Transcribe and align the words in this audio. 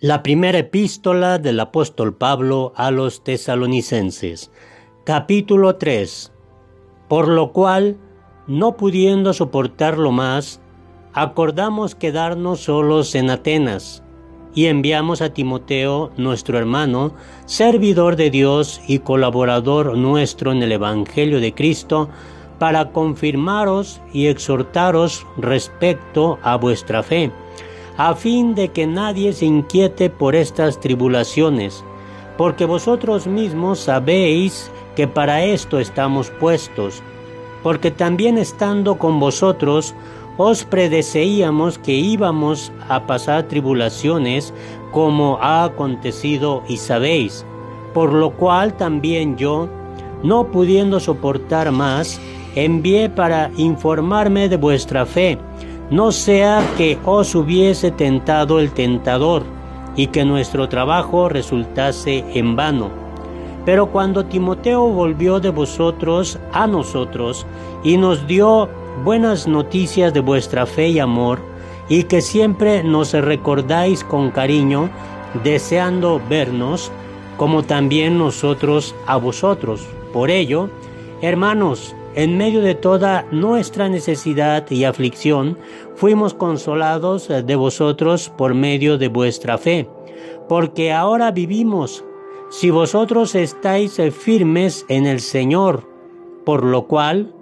La 0.00 0.22
primera 0.22 0.58
epístola 0.58 1.38
del 1.38 1.58
apóstol 1.58 2.14
Pablo 2.14 2.74
a 2.76 2.90
los 2.90 3.24
tesalonicenses, 3.24 4.50
capítulo 5.04 5.76
3. 5.76 6.32
Por 7.08 7.28
lo 7.28 7.52
cual, 7.52 7.96
no 8.46 8.76
pudiendo 8.76 9.32
soportarlo 9.32 10.12
más, 10.12 10.60
acordamos 11.14 11.94
quedarnos 11.94 12.60
solos 12.60 13.14
en 13.14 13.30
Atenas, 13.30 14.02
y 14.54 14.66
enviamos 14.66 15.22
a 15.22 15.32
Timoteo, 15.32 16.10
nuestro 16.18 16.58
hermano, 16.58 17.14
servidor 17.46 18.16
de 18.16 18.28
Dios 18.28 18.82
y 18.86 18.98
colaborador 18.98 19.96
nuestro 19.96 20.52
en 20.52 20.62
el 20.62 20.72
Evangelio 20.72 21.40
de 21.40 21.54
Cristo, 21.54 22.10
para 22.58 22.92
confirmaros 22.92 24.02
y 24.12 24.26
exhortaros 24.26 25.26
respecto 25.38 26.38
a 26.42 26.56
vuestra 26.56 27.02
fe 27.02 27.32
a 27.96 28.14
fin 28.14 28.54
de 28.54 28.68
que 28.68 28.86
nadie 28.86 29.32
se 29.32 29.46
inquiete 29.46 30.10
por 30.10 30.34
estas 30.34 30.80
tribulaciones, 30.80 31.84
porque 32.36 32.64
vosotros 32.64 33.26
mismos 33.26 33.80
sabéis 33.80 34.70
que 34.94 35.08
para 35.08 35.42
esto 35.42 35.78
estamos 35.78 36.30
puestos, 36.30 37.02
porque 37.62 37.90
también 37.90 38.38
estando 38.38 38.96
con 38.96 39.18
vosotros 39.18 39.94
os 40.36 40.64
predeceíamos 40.64 41.78
que 41.78 41.92
íbamos 41.92 42.70
a 42.88 43.06
pasar 43.06 43.44
tribulaciones 43.44 44.52
como 44.92 45.38
ha 45.40 45.64
acontecido 45.64 46.62
y 46.68 46.76
sabéis, 46.76 47.46
por 47.94 48.12
lo 48.12 48.30
cual 48.30 48.76
también 48.76 49.36
yo, 49.36 49.68
no 50.22 50.48
pudiendo 50.48 51.00
soportar 51.00 51.72
más, 51.72 52.20
envié 52.54 53.08
para 53.08 53.50
informarme 53.56 54.48
de 54.48 54.56
vuestra 54.56 55.06
fe, 55.06 55.38
no 55.90 56.12
sea 56.12 56.62
que 56.76 56.98
os 57.04 57.34
hubiese 57.34 57.90
tentado 57.90 58.60
el 58.60 58.72
tentador 58.72 59.44
y 59.96 60.08
que 60.08 60.24
nuestro 60.24 60.68
trabajo 60.68 61.28
resultase 61.28 62.24
en 62.34 62.54
vano. 62.54 62.90
Pero 63.64 63.86
cuando 63.86 64.24
Timoteo 64.24 64.88
volvió 64.88 65.40
de 65.40 65.50
vosotros 65.50 66.38
a 66.52 66.68
nosotros 66.68 67.44
y 67.82 67.96
nos 67.96 68.26
dio 68.28 68.68
buenas 69.04 69.48
noticias 69.48 70.14
de 70.14 70.20
vuestra 70.20 70.66
fe 70.66 70.88
y 70.88 71.00
amor, 71.00 71.40
y 71.88 72.04
que 72.04 72.20
siempre 72.20 72.84
nos 72.84 73.12
recordáis 73.12 74.04
con 74.04 74.30
cariño, 74.30 74.88
deseando 75.42 76.20
vernos, 76.28 76.92
como 77.36 77.64
también 77.64 78.18
nosotros 78.18 78.94
a 79.06 79.16
vosotros. 79.16 79.84
Por 80.12 80.30
ello, 80.30 80.70
hermanos, 81.20 81.95
en 82.16 82.38
medio 82.38 82.62
de 82.62 82.74
toda 82.74 83.26
nuestra 83.30 83.90
necesidad 83.90 84.68
y 84.70 84.84
aflicción, 84.84 85.58
fuimos 85.94 86.32
consolados 86.32 87.28
de 87.28 87.56
vosotros 87.56 88.30
por 88.30 88.54
medio 88.54 88.96
de 88.96 89.08
vuestra 89.08 89.58
fe, 89.58 89.86
porque 90.48 90.92
ahora 90.92 91.30
vivimos, 91.30 92.04
si 92.48 92.70
vosotros 92.70 93.34
estáis 93.34 94.00
firmes 94.18 94.86
en 94.88 95.04
el 95.04 95.20
Señor, 95.20 95.86
por 96.46 96.64
lo 96.64 96.86
cual, 96.86 97.34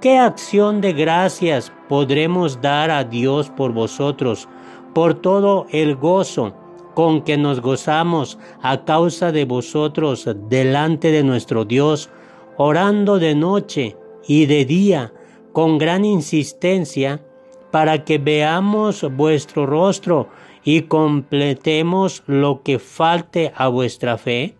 ¿qué 0.00 0.18
acción 0.18 0.80
de 0.80 0.94
gracias 0.94 1.72
podremos 1.88 2.60
dar 2.60 2.90
a 2.90 3.04
Dios 3.04 3.50
por 3.50 3.72
vosotros, 3.72 4.48
por 4.94 5.14
todo 5.14 5.66
el 5.70 5.94
gozo 5.94 6.54
con 6.94 7.22
que 7.22 7.36
nos 7.36 7.60
gozamos 7.60 8.36
a 8.62 8.84
causa 8.84 9.30
de 9.30 9.44
vosotros 9.44 10.28
delante 10.48 11.12
de 11.12 11.22
nuestro 11.22 11.64
Dios, 11.64 12.10
orando 12.56 13.20
de 13.20 13.36
noche 13.36 13.96
y 14.28 14.46
de 14.46 14.64
día 14.64 15.12
con 15.52 15.78
gran 15.78 16.04
insistencia 16.04 17.24
para 17.72 18.04
que 18.04 18.18
veamos 18.18 19.04
vuestro 19.16 19.66
rostro 19.66 20.28
y 20.62 20.82
completemos 20.82 22.22
lo 22.26 22.62
que 22.62 22.78
falte 22.78 23.52
a 23.56 23.66
vuestra 23.66 24.18
fe? 24.18 24.56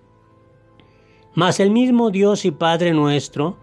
Mas 1.35 1.61
el 1.61 1.71
mismo 1.71 2.11
Dios 2.11 2.45
y 2.45 2.51
Padre 2.51 2.93
nuestro 2.93 3.57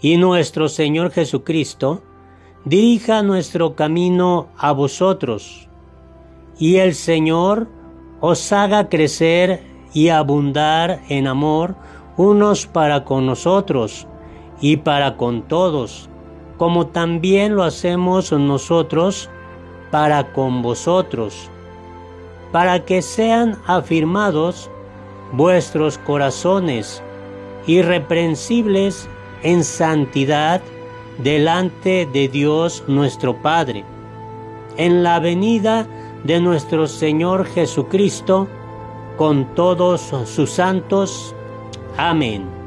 y 0.00 0.16
nuestro 0.18 0.68
Señor 0.68 1.10
Jesucristo 1.10 2.02
dirija 2.64 3.22
nuestro 3.22 3.74
camino 3.74 4.48
a 4.56 4.72
vosotros, 4.72 5.68
y 6.58 6.76
el 6.76 6.94
Señor 6.94 7.68
os 8.20 8.52
haga 8.52 8.88
crecer 8.88 9.62
y 9.94 10.08
abundar 10.08 11.02
en 11.08 11.26
amor 11.26 11.76
unos 12.16 12.66
para 12.66 13.04
con 13.04 13.26
nosotros, 13.26 14.06
y 14.60 14.78
para 14.78 15.16
con 15.16 15.42
todos, 15.42 16.08
como 16.56 16.88
también 16.88 17.54
lo 17.54 17.62
hacemos 17.62 18.32
nosotros 18.32 19.30
para 19.90 20.32
con 20.32 20.62
vosotros, 20.62 21.50
para 22.52 22.84
que 22.84 23.02
sean 23.02 23.56
afirmados 23.66 24.70
vuestros 25.32 25.98
corazones, 25.98 27.02
irreprensibles 27.66 29.08
en 29.42 29.62
santidad 29.62 30.60
delante 31.18 32.08
de 32.12 32.28
Dios 32.28 32.84
nuestro 32.86 33.36
Padre, 33.36 33.84
en 34.76 35.02
la 35.02 35.18
venida 35.20 35.86
de 36.24 36.40
nuestro 36.40 36.86
Señor 36.86 37.46
Jesucristo 37.46 38.48
con 39.16 39.54
todos 39.54 40.12
sus 40.26 40.50
santos. 40.50 41.34
Amén. 41.96 42.57